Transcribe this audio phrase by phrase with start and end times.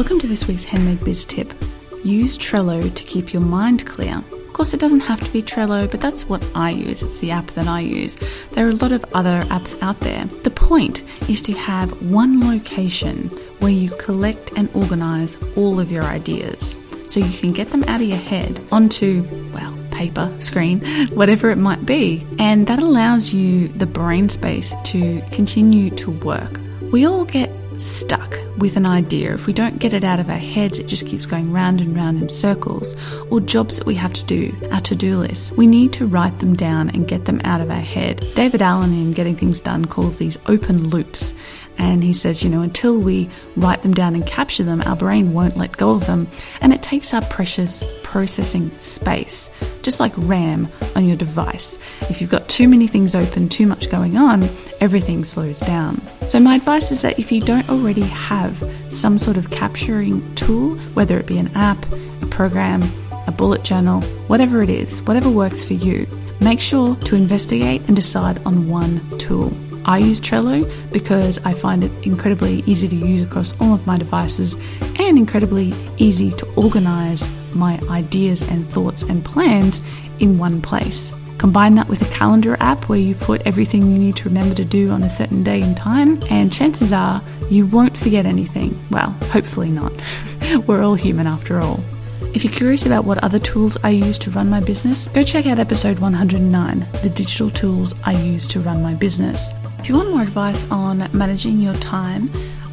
[0.00, 1.52] Welcome to this week's Handmade Biz tip.
[2.04, 4.16] Use Trello to keep your mind clear.
[4.16, 7.02] Of course, it doesn't have to be Trello, but that's what I use.
[7.02, 8.16] It's the app that I use.
[8.52, 10.24] There are a lot of other apps out there.
[10.24, 13.28] The point is to have one location
[13.58, 18.00] where you collect and organize all of your ideas so you can get them out
[18.00, 19.22] of your head onto,
[19.52, 20.80] well, paper, screen,
[21.12, 22.26] whatever it might be.
[22.38, 26.58] And that allows you the brain space to continue to work.
[26.90, 27.50] We all get
[27.80, 29.34] stuck with an idea.
[29.34, 31.96] If we don't get it out of our heads, it just keeps going round and
[31.96, 32.94] round in circles.
[33.30, 35.52] Or jobs that we have to do, our to do list.
[35.52, 38.26] We need to write them down and get them out of our head.
[38.34, 41.32] David Allen in Getting Things Done calls these open loops.
[41.78, 45.32] And he says, you know, until we write them down and capture them, our brain
[45.32, 46.28] won't let go of them.
[46.60, 49.48] And it takes up precious processing space,
[49.80, 51.78] just like RAM on your device.
[52.02, 54.42] If you've got too many things open, too much going on,
[54.80, 56.00] everything slows down.
[56.26, 60.76] So, my advice is that if you don't already have some sort of capturing tool,
[60.94, 61.84] whether it be an app,
[62.22, 62.82] a program,
[63.26, 66.06] a bullet journal, whatever it is, whatever works for you,
[66.40, 69.52] make sure to investigate and decide on one tool.
[69.84, 73.96] I use Trello because I find it incredibly easy to use across all of my
[73.98, 74.56] devices
[74.98, 79.80] and incredibly easy to organize my ideas and thoughts and plans
[80.18, 81.12] in one place.
[81.40, 84.62] Combine that with a calendar app where you put everything you need to remember to
[84.62, 88.78] do on a certain day and time, and chances are you won't forget anything.
[88.90, 89.90] Well, hopefully not.
[90.66, 91.80] We're all human after all.
[92.34, 95.46] If you're curious about what other tools I use to run my business, go check
[95.46, 99.48] out episode 109 The Digital Tools I Use to Run My Business.
[99.78, 102.30] If you want more advice on managing your time,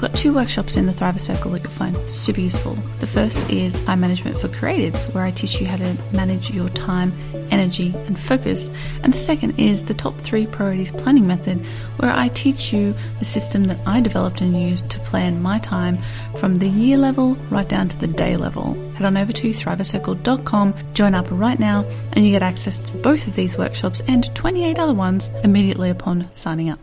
[0.00, 2.72] I've got two workshops in the Thriver Circle that you'll find super useful.
[3.00, 6.70] The first is Time Management for Creatives, where I teach you how to manage your
[6.70, 7.12] time,
[7.50, 8.70] energy, and focus.
[9.02, 11.66] And the second is the Top 3 Priorities Planning Method,
[11.98, 15.98] where I teach you the system that I developed and used to plan my time
[16.34, 18.72] from the year level right down to the day level.
[18.94, 21.84] Head on over to thrivercircle.com, join up right now,
[22.14, 26.26] and you get access to both of these workshops and 28 other ones immediately upon
[26.32, 26.80] signing up.